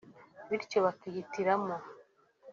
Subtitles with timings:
[0.49, 1.75] bityo bakihitiramo